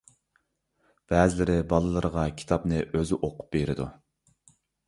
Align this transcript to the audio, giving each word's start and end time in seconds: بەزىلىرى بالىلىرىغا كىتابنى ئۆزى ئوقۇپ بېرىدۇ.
بەزىلىرى 1.11 1.57
بالىلىرىغا 1.73 2.25
كىتابنى 2.41 2.83
ئۆزى 2.87 3.21
ئوقۇپ 3.29 3.55
بېرىدۇ. 3.59 3.91